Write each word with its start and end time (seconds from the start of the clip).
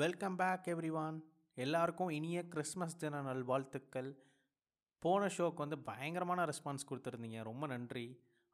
Welcome 0.00 0.36
back 0.36 0.66
everyone 0.72 1.18
எல்லாருக்கும் 1.56 2.10
இனிய 2.16 2.38
Christmas 2.52 2.96
தின 2.96 3.20
நல்வாழ்த்துக்கள் 3.22 4.10
போன 5.02 5.28
ஷோக்கு 5.36 5.62
வந்து 5.64 5.78
பயங்கரமான 5.88 6.40
ரெஸ்பான்ஸ் 6.44 6.86
கொடுத்துருந்தீங்க. 6.90 7.38
ரொம்ப 7.42 7.66
நன்றி. 7.66 8.04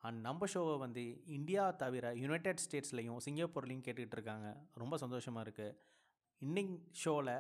அண்ட் 0.03 0.21
நம்ம 0.21 0.47
ஷோவை 0.55 0.77
வந்து 0.79 1.05
இந்தியா 1.37 1.65
தவிர 1.83 2.13
யுனைடெட் 2.15 2.63
ஸ்டேட்ஸ்லையும் 2.65 3.19
சிங்கப்பூர்லேயும் 3.27 3.85
கேட்டுக்கிட்டு 3.87 4.19
இருக்காங்க 4.19 4.49
ரொம்ப 4.75 4.97
சந்தோஷமாக 4.97 5.45
இருக்குது 5.47 5.77
இன்னைக்கு 6.43 6.77
ஷோவில் 7.03 7.35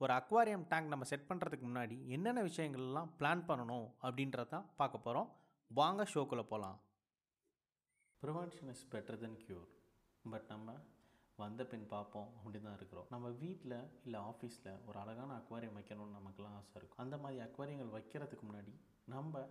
ஒரு 0.00 0.14
அக்வாரியம் 0.20 0.66
டேங்க் 0.72 0.92
நம்ம 0.94 1.10
செட் 1.12 1.28
பண்ணுறதுக்கு 1.28 1.68
முன்னாடி 1.70 1.98
என்னென்ன 2.08 2.42
விஷயங்கள்லாம் 2.42 3.12
பிளான் 3.20 3.46
பண்ணணும் 3.50 3.86
அப்படின்றத 4.02 4.48
தான் 4.48 4.68
பார்க்க 4.76 5.06
போகிறோம் 5.06 5.30
வாங்க 5.70 6.02
ஷோக்குள்ளே 6.14 6.46
போகலாம் 6.52 6.78
prevention 8.22 8.70
is 8.70 8.86
better 8.94 9.22
than 9.24 9.40
cure 9.46 9.68
but 10.24 10.48
நம்ம 10.48 10.68
வந்த 11.42 11.62
பின் 11.70 11.86
பார்ப்போம் 11.94 12.28
அப்படி 12.36 12.58
தான் 12.60 12.76
இருக்கிறோம். 12.78 13.08
நம்ம 13.14 13.28
வீட்டில் 13.42 13.76
இல்லை 14.04 14.20
ஆஃபீஸில் 14.30 14.70
ஒரு 14.88 14.96
அழகான 15.02 15.30
அக்வாரியம் 15.40 15.76
வைக்கணும்னு 15.78 16.18
நமக்குலாம் 16.18 16.56
ஆசை 16.60 16.76
இருக்கும். 16.80 17.02
அந்த 17.04 17.16
மாதிரி 17.24 17.40
அக்வாரியங்கள் 17.46 17.94
வைக்கிறதுக்கு 17.96 18.44
முன்னாடி 18.48 18.74
நம்ம 19.14 19.42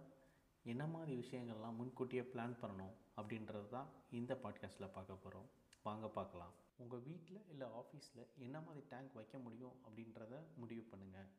என்ன 0.74 0.84
மாதிரி 0.94 1.14
விஷயங்கள்லாம் 1.24 1.78
முன்கூட்டியே 1.80 2.24
பிளான் 2.34 2.56
பண்ணணும் 2.62 2.94
அப்படின்றது 3.20 3.68
தான் 3.76 3.90
இந்த 4.20 4.34
பாட்காஸ்ட்டில் 4.44 4.94
பார்க்க 4.98 5.24
போகிறோம் 5.24 5.50
வாங்க 5.88 6.08
பார்க்கலாம். 6.10 6.54
உங்கள் 6.84 7.04
வீட்டில் 7.08 7.42
இல்லை 7.54 7.68
ஆஃபீஸில் 7.82 8.24
என்ன 8.46 8.58
மாதிரி 8.68 8.82
டேங்க் 8.94 9.18
வைக்க 9.20 9.38
முடியும் 9.38 9.76
அப்படின்றத 9.86 10.36
முடிவு 10.62 10.86
பண்ணுங்கள் 10.92 11.30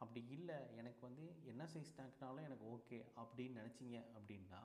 அப்படி 0.00 0.20
இல்லை 0.36 0.56
எனக்கு 0.80 1.02
வந்து 1.06 1.24
என்ன 1.52 1.62
சைஸ் 1.72 1.96
டேங்க்னாலும் 1.98 2.46
எனக்கு 2.48 2.66
ஓகே 2.74 2.98
அப்படின்னு 3.20 3.58
நினச்சிங்க 3.60 3.98
அப்படின்னா 4.16 4.60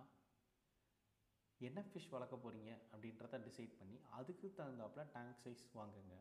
என்ன 1.67 1.79
ஃபிஷ் 1.89 2.09
வளர்க்க 2.13 2.43
போகிறீங்க 2.43 2.71
அப்படின்றத 2.93 3.39
டிசைட் 3.47 3.73
பண்ணி 3.79 3.97
அதுக்கு 4.19 4.47
தகுந்தாப்புல 4.57 5.03
டேங்க் 5.15 5.39
சைஸ் 5.43 5.65
வாங்குங்க. 5.79 6.15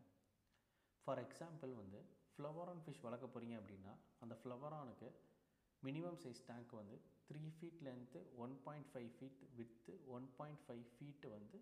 ஃபார் 1.05 1.21
எக்ஸாம்பிள் 1.25 1.71
வந்து 1.81 1.99
ஃப்ளவரான் 2.33 2.83
ஃபிஷ் 2.83 3.03
வளர்க்க 3.05 3.33
போகிறீங்க 3.33 3.55
அப்படின்னா 3.61 3.93
அந்த 4.23 4.35
ஃப்ளவரானுக்கு 4.41 5.09
மினிமம் 5.83 6.19
சைஸ் 6.23 6.41
டேங்க் 6.49 6.73
வந்து 6.81 6.97
three 7.29 7.43
feet 7.55 7.81
length 7.87 8.19
one 8.43 8.53
point 8.65 8.89
five 8.91 9.09
feet 9.17 9.41
width 9.57 9.93
one 10.17 10.27
point 10.37 10.61
five 10.65 10.85
feet 10.93 11.29
வந்து 11.35 11.57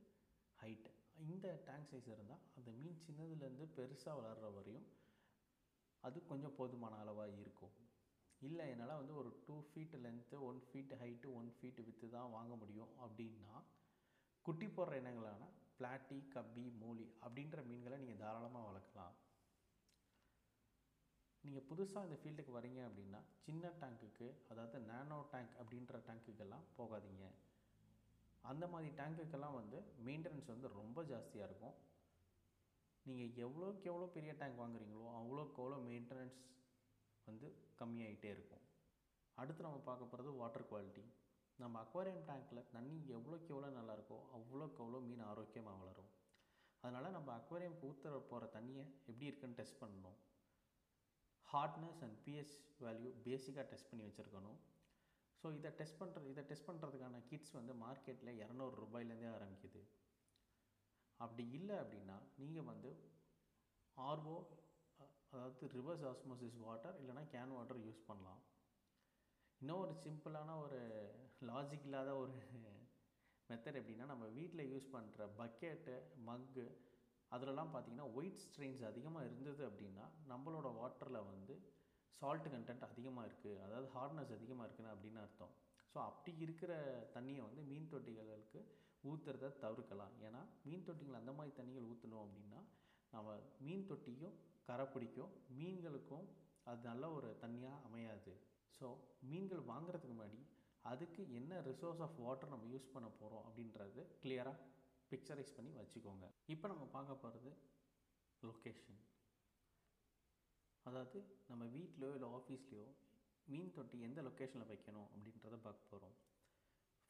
ஹைட்டு 0.60 0.92
இந்த 1.28 1.48
டேங்க் 1.70 1.90
சைஸ் 1.92 2.10
இருந்தால் 2.16 2.44
அந்த 2.58 2.70
மீன் 2.82 3.00
சின்னதுலேருந்து 3.06 3.68
பெருசாக 3.78 4.16
வளர்கிற 4.20 4.50
வரையும் 4.58 4.88
அது 6.04 6.20
கொஞ்சம் 6.30 6.56
போதுமான 6.60 7.00
அளவாக 7.04 7.34
இருக்கும். 7.44 7.74
இல்லை 8.48 8.66
என்னால் 8.74 9.00
வந்து 9.00 9.16
ஒரு 9.22 9.30
two 9.48 9.56
feet 9.70 9.96
length 10.06 10.38
one 10.50 10.60
feet 10.68 10.94
height 11.02 11.34
one 11.40 11.50
feet 11.58 11.82
width 11.88 12.08
தான் 12.16 12.32
வாங்க 12.36 12.54
முடியும் 12.62 12.94
அப்படின்னா 13.06 13.58
குட்டி 14.46 14.68
போடுற 14.78 14.94
இனங்களான 15.02 15.50
பிளாட்டி 15.78 16.18
கப்பி 16.36 16.64
மூலி 16.82 17.06
அப்படின்ற 17.26 17.60
மீன்களை 17.70 17.98
நீங்கள் 18.02 18.22
தாராளமாக 18.24 18.68
வளர்க்கலாம். 18.70 19.14
நீங்கள் 21.44 21.68
புதுசாக 21.70 22.06
இந்த 22.08 22.18
ஃபீல்டுக்கு 22.22 22.58
வரீங்க 22.58 22.82
அப்படின்னா 22.88 23.20
சின்ன 23.46 23.72
டேங்க்குக்கு 23.82 24.28
அதாவது 24.52 24.80
நேனோ 24.90 25.20
டேங்க் 25.34 25.54
அப்படின்ற 25.62 26.02
டேங்க்குக்கெல்லாம் 26.08 26.66
போகாதீங்க. 26.80 27.26
அந்த 28.52 28.66
மாதிரி 28.74 28.90
டேங்க்குக்கெல்லாம் 29.00 29.58
வந்து 29.62 29.80
மெயின்டெனன்ஸ் 30.08 30.54
வந்து 30.54 30.70
ரொம்ப 30.80 31.04
ஜாஸ்தியாக 31.12 31.48
இருக்கும். 31.50 31.76
நீங்கள் 33.06 33.34
எவ்வளோக்கு 33.46 33.86
எவ்வளோ 33.92 34.08
பெரிய 34.16 34.34
டேங்க் 34.42 34.62
வாங்குறீங்களோ 34.64 35.08
அவ்வளோக்கு 35.22 35.60
அவ்வளோ 35.62 35.80
மெயின்டெனன்ஸ் 35.90 36.40
வந்து 37.32 37.50
கம்மியாகிட்டே 37.82 38.30
இருக்கும். 38.36 38.64
அடுத்து 39.38 39.68
நம்ம 39.68 39.82
பார்க்க 39.90 40.12
போகிறது 40.12 40.32
வாட்டர் 40.42 40.70
குவாலிட்டி 40.72 41.04
நம்ம 41.60 41.80
அக்வாரியம் 41.86 42.26
டேங்க்கில் 42.30 42.68
தண்ணி 42.74 42.98
எவ்வளோக்கு 43.16 43.50
எவ்வளோ 43.54 43.70
நல்லாயிருக்கோ 43.78 44.18
அவ்வளோக்கு 44.38 44.80
அவ்வளோ 44.84 45.00
மீன் 45.08 45.24
ஆரோக்கியமாக 45.32 45.80
வளரும். 45.82 46.12
அதனால் 46.84 47.16
நம்ம 47.16 47.30
அக்வாரியம்க்கு 47.40 47.88
ஊற்றுற 47.90 48.20
போகிற 48.30 48.46
தண்ணியை 48.56 48.84
எப்படி 49.10 49.26
இருக்குன்னு 49.30 49.58
டெஸ்ட் 49.60 49.82
பண்ணணும். 49.82 50.18
ஹார்ட்னஸ் 51.48 52.02
அண்ட் 52.06 52.18
பிஹெச் 52.26 52.56
வேல்யூ 52.84 53.12
பேசிக்காக 53.26 53.66
டெஸ்ட் 53.72 53.90
பண்ணி 53.92 54.04
வச்சுருக்கணும். 54.08 54.60
ஸோ 55.40 55.50
இதை 55.58 55.70
டெஸ்ட் 55.80 56.00
பண்ணுறது 56.02 56.28
இதை 56.34 56.44
டெஸ்ட் 56.52 56.68
பண்ணுறதுக்கான 56.70 57.22
கிட்ஸ் 57.30 57.56
வந்து 57.60 57.74
மார்க்கெட்டில் 57.84 58.40
இரநூறு 58.42 58.76
ரூபாயிலேருந்தே 58.84 59.30
ஆரம்பிக்குது. 59.38 59.82
அப்படி 61.24 61.46
இல்லை 61.58 61.78
அப்படின்னா 61.84 62.18
நீங்கள் 62.42 62.68
வந்து 62.72 62.92
ஆர்ஓ 63.98 64.38
அதாவது 65.34 65.68
ரிவர்ஸ் 65.78 66.06
ஆஸ்மோசிஸ் 66.12 66.58
வாட்டர் 66.68 66.96
இல்லைனா 67.02 67.24
கேன் 67.34 67.54
வாட்டர் 67.58 67.82
யூஸ் 67.88 68.08
பண்ணலாம். 68.10 68.42
இன்னும் 69.62 69.82
ஒரு 69.84 69.94
சிம்பிளான 70.06 70.56
ஒரு 70.66 70.80
லாஜிக் 71.50 71.88
இல்லாத 71.90 72.12
ஒரு 72.24 72.34
மெத்தட் 73.50 73.80
எப்படின்னா 73.80 74.06
நம்ம 74.12 74.26
வீட்டில் 74.40 74.70
யூஸ் 74.72 74.88
பண்ணுற 74.96 75.24
பக்கெட்டு 75.40 75.96
மக்கு 76.28 76.66
அதிலலாம் 77.32 77.72
பார்த்திங்கன்னா 77.74 78.08
ஒயிட் 78.18 78.42
ஸ்ட்ரெயின்ஸ் 78.44 78.84
அதிகமாக 78.90 79.28
இருந்தது 79.30 79.64
அப்படின்னா 79.70 80.06
நம்மளோட 80.32 80.68
வாட்டரில் 80.80 81.28
வந்து 81.32 81.56
சால்ட் 82.22 82.50
கண்டென்ட் 82.54 82.86
அதிகமாக 82.92 83.28
இருக்குது 83.28 83.62
அதாவது 83.66 83.88
ஹார்ட்னஸ் 83.96 84.34
அதிகமாக 84.38 84.66
இருக்குன்னு 84.68 84.94
அப்படின்னு 84.96 85.20
அர்த்தம். 85.26 85.54
ஸோ 85.94 85.98
அப்படி 86.10 86.32
இருக்கிற 86.46 86.72
தண்ணியை 87.16 87.42
வந்து 87.48 87.62
மீன் 87.72 87.90
தொட்டிகளுக்கு 87.94 88.60
ஊற்றுறத 89.10 89.54
தவிர்க்கலாம். 89.64 90.14
ஏன்னா 90.28 90.42
மீன் 90.68 90.88
தொட்டிகள் 90.90 91.20
அந்த 91.22 91.32
மாதிரி 91.38 91.54
தண்ணிகள் 91.60 91.88
ஊற்றணும் 91.92 92.24
அப்படின்னா 92.26 92.60
நம்ம 93.14 93.38
மீன் 93.68 93.88
தொட்டியும் 93.92 94.36
கரை 94.68 94.86
பிடிக்கும். 94.94 95.32
மீன்களுக்கும் 95.60 96.26
அது 96.72 96.82
நல்ல 96.90 97.06
ஒரு 97.18 97.30
தண்ணியாக 97.44 97.84
அமையாது. 97.88 98.34
ஸோ 98.78 98.88
மீன்கள் 99.30 99.64
வாங்குறதுக்கு 99.72 100.16
முன்னாடி 100.16 100.42
அதுக்கு 100.92 101.22
என்ன 101.40 101.62
ரிசோர்ஸ் 101.70 102.02
ஆஃப் 102.06 102.20
வாட்டர் 102.26 102.54
நம்ம 102.54 102.68
யூஸ் 102.74 102.94
பண்ண 102.94 103.08
போகிறோம் 103.20 103.46
அப்படின்றது 103.48 104.04
கிளியராக 104.24 104.58
பிக்சரைஸ் 105.12 105.56
பண்ணி 105.58 105.72
வச்சுக்கோங்க. 105.80 106.28
இப்போ 106.54 106.68
நம்ம 106.72 106.84
பார்க்க 106.96 107.24
போகிறது 107.24 107.52
லொக்கேஷன் 108.44 109.00
அதாவது 110.86 111.20
நம்ம 111.50 111.64
வீட்லையோ 111.78 112.14
இல்லை 112.18 112.30
ஆஃபீஸ்லேயோ 112.38 112.88
மீன் 113.48 113.74
தொட்டி 113.76 113.98
எந்த 114.08 114.20
லொக்கேஷனில் 114.28 114.72
வைக்கணும் 114.72 115.10
அப்படின்றத 115.14 115.58
பார்க்க 115.68 115.92
போகிறோம் 115.92 116.16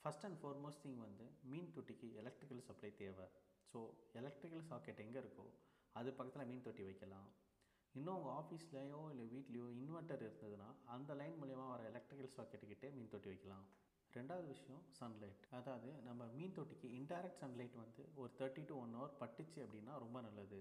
ஃபஸ்ட் 0.03 0.25
அண்ட் 0.27 0.39
ஃபார்மோஸ்ட் 0.41 0.83
திங் 0.85 0.99
வந்து 1.07 1.25
மீன் 1.51 1.71
தொட்டிக்கு 1.75 2.07
எலக்ட்ரிக்கல் 2.21 2.65
சப்ளை 2.69 2.91
தேவை. 3.01 3.27
ஸோ 3.71 3.79
எலக்ட்ரிக்கல் 4.19 4.65
சாக்கெட் 4.71 5.03
எங்கே 5.05 5.19
இருக்கோ 5.23 5.45
அது 5.99 6.09
பக்கத்தில் 6.17 6.49
மீன் 6.49 6.65
தொட்டி 6.65 6.83
வைக்கலாம். 6.89 7.29
இன்னும் 7.95 8.17
உங்கள் 8.17 8.35
ஆஃபீஸ்லேயோ 8.39 8.99
இல்லை 9.13 9.25
வீட்லேயோ 9.33 9.67
இன்வெர்ட்டர் 9.83 10.25
இருந்ததுன்னா 10.27 10.67
அந்த 10.95 11.13
லைன் 11.21 11.39
மூலயமா 11.41 11.65
வர 11.71 11.81
எலக்ட்ரிக்கல் 11.91 12.35
சாக்கெட்டுக்கிட்டே 12.35 12.89
மீன் 12.97 13.13
தொட்டி 13.13 13.29
வைக்கலாம். 13.31 13.65
ரெண்டாவது 14.13 14.47
விஷயம் 14.53 14.83
சன்லைட் 14.99 15.43
அதாவது 15.57 15.89
நம்ம 16.07 16.27
மீன் 16.37 16.55
தொட்டிக்கு 16.57 16.87
இன்டைரக்ட் 16.99 17.41
சன்லைட் 17.41 17.75
வந்து 17.81 18.03
ஒரு 18.21 18.31
தேர்ட்டி 18.39 18.63
டு 18.69 18.75
ஒன் 18.83 18.95
ஹவர் 18.97 19.17
பட்டுச்சு 19.21 19.59
அப்படின்னா 19.65 19.93
ரொம்ப 20.03 20.17
நல்லது. 20.27 20.59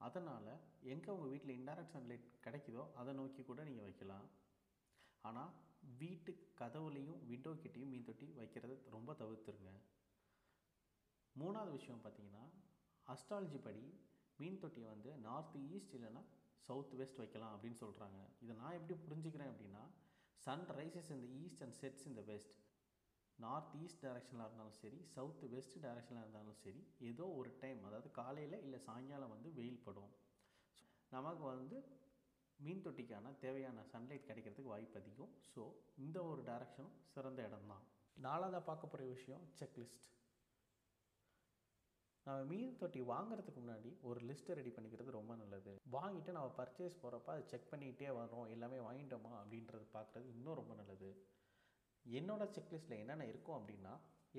அதனால் 0.00 0.50
எங்கே 0.92 1.10
உங்கள் 1.16 1.32
வீட்டில் 1.32 1.56
இன்டைரக்ட் 1.58 1.94
சன்லைட் 1.96 2.26
கிடைக்குதோ 2.46 2.82
அதை 3.00 3.12
நோக்கி 3.20 3.42
கூட 3.50 3.60
நீங்கள் 3.68 3.88
வைக்கலாம். 3.88 4.26
ஆனால் 5.24 5.52
வீட்டு 6.00 6.32
கதவுலேயும் 6.60 7.20
விண்டோ 7.30 7.52
கிட்டேயும் 7.62 7.92
மீன் 7.94 8.08
தொட்டி 8.08 8.26
வைக்கிறது 8.40 8.76
ரொம்ப 8.96 9.12
தவிர்த்துருங்க. 9.22 9.72
மூணாவது 11.36 11.72
விஷயம் 11.78 12.02
பார்த்தீங்கன்னா 12.04 12.44
அஸ்ட்ராலஜி 13.06 13.58
படி 13.66 13.84
மீன் 14.38 14.60
தொட்டியை 14.60 14.88
வந்து 14.88 15.10
நார்த் 15.26 15.56
ஈஸ்ட் 15.74 15.94
இல்லைன்னா 15.98 16.22
சவுத் 16.68 16.94
வெஸ்ட் 17.00 17.20
வைக்கலாம் 17.22 17.54
அப்படின்னு 17.56 17.78
சொல்கிறாங்க 17.84 18.20
இதை 18.44 18.54
நான் 18.56 18.78
எப்படி 18.78 18.94
புரிஞ்சுக்கிறேன் 19.08 19.50
அப்படின்னா 19.52 19.82
சன் 20.46 20.64
ரைசஸ் 20.78 21.10
இந்த 21.16 21.26
ஈஸ்ட் 21.42 21.62
அண்ட் 21.62 21.76
செட்ஸ் 21.82 22.06
இந்த 22.10 22.22
வெஸ்ட் 22.30 22.56
நார்த் 23.38 23.74
ஈஸ்ட் 23.82 24.02
டைரக்ஷனில் 24.04 24.44
இருந்தாலும் 24.44 24.76
சரி 24.82 24.98
சவுத் 25.14 25.42
வெஸ்ட் 25.54 25.76
டைரக்ஷனில் 25.84 26.22
இருந்தாலும் 26.22 26.58
சரி 26.64 26.82
ஏதோ 27.10 27.24
ஒரு 27.40 27.50
டைம் 27.62 27.80
அதாவது 27.84 28.10
காலையில் 28.10 28.62
இல்லை 28.66 28.78
சாயங்காலம் 28.88 29.34
வந்து 29.34 29.52
வெயில் 29.52 29.84
படும். 29.86 30.12
நமக்கு 31.12 31.44
வந்து 31.54 31.78
மீன் 32.58 32.84
தொட்டிக்கான 32.86 33.32
தேவையான 33.44 33.84
சன்லைட் 33.92 34.28
கிடைக்கிறதுக்கு 34.28 34.72
வாய்ப்பு 34.74 35.00
அதிகம். 35.00 35.32
ஸோ 35.52 35.62
இந்த 36.04 36.18
ஒரு 36.24 36.42
டைரக்ஷனும் 36.42 36.94
சிறந்த 37.14 37.42
இடம் 37.48 37.70
தான் 37.72 37.84
நாலாவதாக 38.16 38.64
பார்க்க 38.70 38.92
போகிற 38.92 39.08
விஷயம் 39.14 39.44
செக்லிஸ்ட் 39.60 40.06
நம்ம 42.26 42.44
மீன் 42.50 42.78
தொட்டி 42.78 43.00
வாங்குறதுக்கு 43.10 43.60
முன்னாடி 43.62 43.90
ஒரு 44.08 44.20
லிஸ்ட்டை 44.28 44.54
ரெடி 44.58 44.70
பண்ணிக்கிறது 44.76 45.10
ரொம்ப 45.16 45.32
நல்லது. 45.42 45.72
வாங்கிட்டு 45.96 46.30
நம்ம 46.36 46.48
பர்ச்சேஸ் 46.56 46.96
போகிறப்ப 47.02 47.28
அதை 47.34 47.44
செக் 47.52 47.68
பண்ணிகிட்டே 47.72 48.08
வரோம் 48.18 48.48
எல்லாமே 48.54 48.78
வாங்கிட்டோமா 48.86 49.32
அப்படின்றது 49.40 49.86
பார்க்குறது 49.92 50.30
இன்னும் 50.34 50.58
ரொம்ப 50.60 50.74
நல்லது. 50.74 51.10
என்னோடய 52.04 52.54
செக்லிஸ்ட்டில் 52.56 53.00
என்னென்ன 53.02 53.26
இருக்கும் 53.32 53.58
அப்படின்னா 53.58 53.92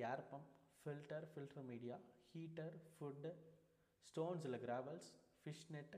air 0.09 0.23
pump 0.31 0.49
filter 0.81 1.27
filter 1.31 1.67
media 1.71 1.95
heater 2.33 2.75
food 2.89 3.31
stones 4.07 4.45
இல்லை 4.49 4.59
gravels 4.65 5.09
fish 5.39 5.65
net 5.69 5.95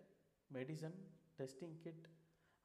medicine 0.50 0.98
testing 1.40 1.78
kit 1.86 2.06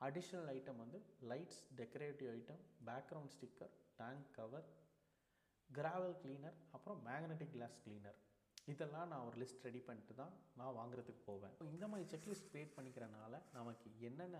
additional 0.00 0.48
item 0.54 0.80
வந்து 0.84 0.98
lights 1.32 1.62
decorative 1.80 2.30
item 2.36 2.62
background 2.86 3.34
sticker 3.36 3.72
tank 3.98 4.28
cover 4.32 4.68
gravel 5.70 6.16
cleaner 6.22 6.56
அப்புறம் 6.70 7.00
மேக்னெட்டிக் 7.06 7.52
கிளாஸ் 7.52 7.78
கிளீனர் 7.84 8.18
இதெல்லாம் 8.72 9.10
நான் 9.12 9.26
ஒரு 9.28 9.36
லிஸ்ட் 9.42 9.64
ரெடி 9.66 9.80
பண்ணிட்டு 9.86 10.14
தான் 10.20 10.34
நான் 10.58 10.76
வாங்குறதுக்கு 10.78 11.22
போவேன். 11.30 11.54
இந்த 11.74 11.86
மாதிரி 11.90 12.04
செக்லிஸ்ட் 12.12 12.50
க்ரியேட் 12.52 12.76
பண்ணிக்கிறனால 12.76 13.40
நமக்கு 13.58 13.88
என்னென்ன 14.08 14.38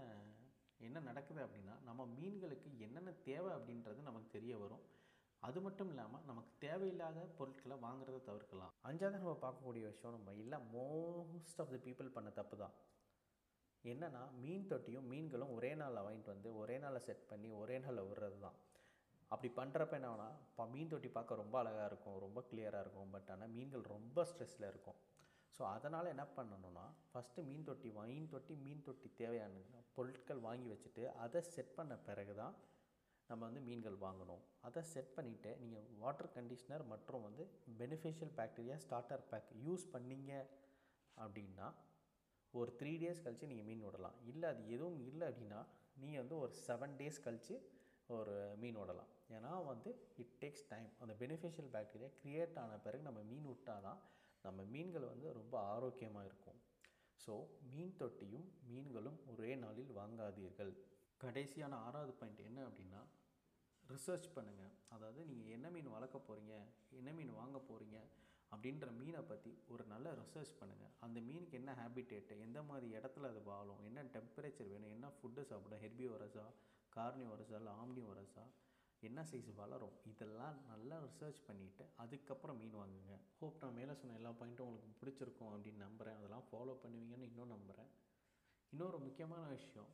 என்ன 0.87 1.00
நடக்குது 1.09 1.41
அப்படின்னா 1.44 1.75
நம்ம 1.88 2.06
மீன்களுக்கு 2.19 2.69
என்னென்ன 2.87 3.11
தேவை 3.29 3.50
அப்படின்றது 3.56 4.00
நமக்கு 4.09 4.29
தெரிய 4.37 4.55
வரும். 4.62 4.82
அது 5.43 5.59
மட்டும் 5.67 5.91
இல்லாமல் 5.93 6.25
நமக்கு 6.31 6.53
தேவையில்லாத 6.65 7.21
பொருட்களை 7.38 7.76
வாங்குறத 7.85 8.19
தவிர்க்கலாம். 8.29 8.75
அஞ்சாவது 8.88 9.21
நம்ம 9.23 9.37
பார்க்கக்கூடிய 9.44 9.82
விஷயம் 9.91 10.17
நம்ம 10.17 10.35
இல்லை 10.43 10.59
மோஸ்ட் 10.75 11.61
ஆஃப் 11.65 11.73
த 11.75 11.79
பீப்புள் 11.87 12.15
பண்ண 12.17 12.31
தப்பு 12.38 12.56
தான். 12.62 12.75
என்னென்னா 13.85 14.23
மீன் 14.43 14.69
தொட்டியும் 14.70 15.09
மீன்களும் 15.12 15.55
ஒரே 15.56 15.70
நாளில் 15.81 16.05
வாங்கிட்டு 16.06 16.35
வந்து 16.35 16.50
ஒரே 16.62 16.77
நாளில் 16.85 17.06
செட் 17.09 17.27
பண்ணி 17.32 17.50
ஒரே 17.62 17.77
நாளில் 17.85 18.09
விடுறது 18.11 18.38
தான். 18.47 18.56
அப்படி 19.31 19.49
பண்ணுறப்ப 19.59 19.97
என்ன 19.99 20.09
ஆகுனா 20.11 20.29
இப்போ 20.49 20.65
மீன் 20.75 20.91
தொட்டி 20.93 21.09
பார்க்க 21.17 21.43
ரொம்ப 21.43 21.56
அழகாக 21.62 21.88
இருக்கும் 21.91 22.19
ரொம்ப 22.26 22.41
கிளியராக 22.50 22.85
இருக்கும் 22.85 23.12
பட் 23.15 23.31
ஆனால் 23.35 23.53
மீன்கள் 23.56 23.85
ரொம்ப 23.94 24.25
ஸ்ட்ரெஸ்ஸில் 24.31 24.69
இருக்கும். 24.73 24.99
ஸோ 25.56 25.62
அதனால் 25.75 26.11
என்ன 26.12 26.25
பண்ணணும்னா 26.37 26.85
ஃபஸ்ட்டு 27.09 27.44
மீன் 27.49 27.67
தொட்டி 27.69 27.91
மீன் 28.12 28.31
தொட்டி 28.35 28.55
மீன் 28.67 28.85
தொட்டி 28.87 29.09
தேவையான 29.21 29.82
பொருட்கள் 29.97 30.41
வாங்கி 30.47 30.69
வச்சுட்டு 30.73 31.05
அதை 31.25 31.41
செட் 31.55 31.75
பண்ண 31.79 31.94
பிறகு 32.06 32.35
தான் 32.41 32.55
நம்ம 33.31 33.41
வந்து 33.49 33.61
மீன்கள் 33.69 33.99
வாங்கணும். 34.05 34.43
அதை 34.67 34.81
செட் 34.93 35.15
பண்ணிவிட்டு 35.17 35.50
நீங்கள் 35.61 35.87
வாட்டர் 36.03 36.32
கண்டிஷ்னர் 36.37 36.85
மற்றும் 36.93 37.25
வந்து 37.27 37.44
beneficial 37.81 38.32
bacteria 38.38 38.77
starter 38.85 39.25
pack 39.31 39.53
use 39.67 39.85
பண்ணீங்க 39.94 40.32
அப்படின்னா 41.17 41.69
ஒரு 42.55 42.70
த்ரீ 42.81 42.93
டேஸ் 43.03 43.23
கழித்து 43.25 43.50
நீங்கள் 43.53 43.69
மீன் 43.70 43.87
விடலாம் 43.87 44.19
இல்லை 44.32 44.49
அது 44.53 44.62
எதுவும் 44.75 45.00
இல்லை 45.11 45.25
அப்படின்னா 45.31 45.61
நீங்கள் 46.03 46.23
வந்து 46.23 46.37
ஒரு 46.44 46.53
செவன் 46.67 46.94
டேஸ் 47.00 47.25
கழித்து 47.25 47.56
ஒரு 48.09 48.35
மீன் 48.62 48.79
விடலாம் 48.81 49.11
ஏன்னா 49.37 49.51
வந்து 49.71 49.91
இட் 50.23 50.35
டேக்ஸ் 50.43 50.67
டைம் 50.73 50.89
அந்த 51.03 51.12
பெனிஃபிஷியல் 51.23 51.71
பாக்டீரியா 51.77 52.11
க்ரியேட் 52.21 52.59
ஆன 52.62 52.79
பிறகு 52.87 53.03
நம்ம 53.09 53.21
மீன் 53.31 53.49
விட்டால் 53.51 53.85
தான் 53.87 54.01
நம்ம 54.45 54.62
மீன்கள் 54.73 55.11
வந்து 55.12 55.29
ரொம்ப 55.39 55.55
ஆரோக்கியமாக 55.75 56.27
இருக்கும். 56.31 56.59
ஸோ 57.21 57.35
மீன் 57.75 57.95
தொட்டியும் 58.01 58.49
மீன்களும் 58.71 59.19
ஒரே 59.35 59.53
நாளில் 59.62 59.93
வாங்காதீர்கள். 60.01 60.73
கடைசியான 61.21 61.75
ஆறாவது 61.87 62.12
பாயிண்ட் 62.21 62.43
என்ன 62.49 62.61
அப்படின்னா 62.69 63.01
ரிசர்ச் 63.85 64.29
பண்ணுங்கள் 64.37 64.75
அதாவது 64.95 65.21
நீங்கள் 65.31 65.55
என்ன 65.56 65.67
மீன் 65.75 65.95
வளர்க்க 65.95 66.19
போகிறீங்க 66.29 66.55
என்ன 67.01 67.12
மீன் 67.19 67.33
வாங்க 67.41 67.59
போகிறீங்க 67.71 67.99
அப்படின்ற 68.53 68.89
மீனை 69.01 69.21
பற்றி 69.31 69.53
ஒரு 69.73 69.85
நல்ல 69.93 70.09
ரிசர்ச் 70.21 70.53
பண்ணுங்கள் 70.61 70.93
அந்த 71.06 71.19
மீனுக்கு 71.29 71.59
என்ன 71.61 71.73
ஹேபிடேட்டு 71.81 72.35
எந்த 72.47 72.59
மாதிரி 72.62 72.89
இடத்துல 72.99 73.31
அது 73.33 73.43
வாழும் 73.51 73.83
என்ன 73.89 74.05
டெம்பரேச்சர் 74.17 74.71
வேணும் 74.73 74.95
என்ன 74.97 75.09
ஃபுட்டு 75.17 75.45
சாப்பிடும் 75.51 75.83
ஹெர்பி 75.85 76.06
கார்னி 76.96 77.26
வரஸா 77.32 77.56
இல்லை 77.61 77.73
ஆம்னி 77.82 78.05
வரஸா 78.11 78.44
என்ன 79.02 79.23
சைஸ் 79.31 79.49
வளரும்? 79.61 79.96
இதெல்லாம் 80.11 80.58
நல்லா 80.70 80.96
ரிசர்ச் 81.06 81.41
பண்ணிவிட்டு 81.49 81.85
அதுக்கப்புறம் 82.02 82.58
மீன் 82.61 82.79
வாங்குங்க. 82.81 83.14
ஹோப் 83.38 83.58
நான் 83.62 83.76
மேலே 83.79 83.94
சொன்ன 84.00 84.17
எல்லா 84.20 84.31
பாயிண்ட்டும் 84.38 84.69
உங்களுக்கு 84.69 85.00
பிடிச்சிருக்கும் 85.00 85.52
அப்படின்னு 85.55 85.85
நம்புகிறேன் 85.87 86.17
அதெல்லாம் 86.20 86.46
ஃபாலோ 86.50 86.75
பண்ணுவீங்கன்னு 86.85 87.29
இன்னும் 87.31 87.52
நம்புகிறேன் 87.56 87.91
இன்னொரு 88.73 88.99
முக்கியமான 89.06 89.43
விஷயம் 89.56 89.91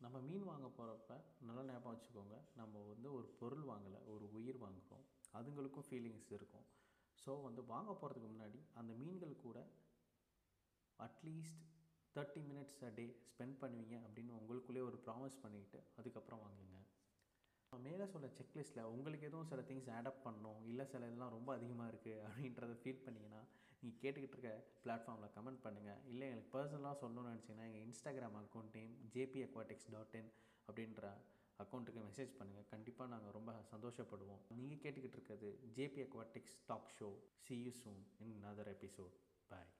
நம்ம 0.00 0.16
மீன் 0.26 0.44
வாங்க 0.50 0.66
போகிறப்ப 0.78 1.12
நல்லா 1.46 1.62
ஞாபகம் 1.68 1.94
வச்சுக்கோங்க. 1.94 2.36
நம்ம 2.60 2.82
வந்து 2.90 3.08
ஒரு 3.12 3.28
பொருள் 3.40 3.64
வாங்கலை 3.70 4.00
ஒரு 4.14 4.26
உயிர் 4.38 4.60
வாங்குகிறோம் 4.64 5.06
அதுங்களுக்கும் 5.38 5.86
ஃபீலிங்ஸ் 5.88 6.30
இருக்கும். 6.36 6.66
ஸோ 7.18 7.32
வந்து 7.46 7.62
வாங்க 7.72 7.90
போகிறதுக்கு 7.92 8.28
முன்னாடி 8.34 8.60
அந்த 8.80 8.92
மீன்கள் 9.00 9.34
கூட 9.46 9.58
at least 11.00 11.64
thirty 12.18 12.40
minutes 12.50 12.78
a 12.86 12.92
day 12.98 13.04
spend 13.30 13.58
பண்ணுவீங்க 13.62 13.96
அப்படின்னு 14.06 14.32
உங்களுக்குள்ளே 14.38 14.80
ஒரு 14.86 14.96
ப்ராமிஸ் 15.06 15.36
பண்ணிக்கிட்டு 15.42 15.80
அதுக்கப்புறம் 15.98 16.40
வாங்குங்க. 16.44 16.76
நான் 17.72 17.84
மேலே 17.86 18.04
சொல்ல 18.12 18.28
செக்லிஸ்ட்டில் 18.38 18.88
உங்களுக்கு 18.92 19.26
எதுவும் 19.28 19.48
சில 19.50 19.62
திங்ஸ் 19.68 19.88
ஆடப் 19.96 20.22
பண்ணணும் 20.26 20.60
இல்லை 20.70 20.84
சில 20.92 21.08
இதெல்லாம் 21.08 21.34
ரொம்ப 21.36 21.50
அதிகமாக 21.56 21.90
இருக்குது 21.92 22.22
அப்படின்றத 22.28 22.76
ஃபீல் 22.82 23.02
பண்ணிங்கன்னா 23.06 23.40
நீங்கள் 23.82 24.00
கேட்டுக்கிட்டு 24.02 24.36
இருக்க 24.36 24.52
பிளாட்ஃபார்மில் 24.84 25.32
கமெண்ட் 25.34 25.60
பண்ணுங்கள் 25.64 26.00
இல்லை 26.12 26.26
எங்களுக்கு 26.28 26.54
பர்சனலாக 26.54 26.96
சொல்லணும்னு 27.02 27.32
நினச்சிங்கன்னா 27.32 27.66
எங்கள் 27.70 27.84
Instagram 27.86 28.38
account 28.40 28.76
name 28.78 28.94
JP 29.14 29.42
Aquatics 29.46 29.90
dot 29.96 30.16
in 30.20 30.30
அப்படின்ற 30.68 31.04
அக்கௌண்ட்டுக்கு 31.58 32.02
மெசேஜ் 32.08 32.32
பண்ணுங்கள் 32.38 32.68
கண்டிப்பாக 32.72 33.10
நாங்கள் 33.14 33.36
ரொம்ப 33.38 33.52
சந்தோஷப்படுவோம். 33.74 34.42
நீங்கள் 34.58 34.82
கேட்டுக்கிட்டு 34.84 35.18
இருக்கிறது 35.18 35.48
JP 35.78 36.02
Aquatics 36.06 36.58
talk 36.66 36.90
show 36.98 37.10
see 37.44 37.56
you 37.64 37.72
soon 37.82 38.02
in 38.26 38.42
other 38.50 38.72
episode 38.76 39.16
bye 39.50 39.70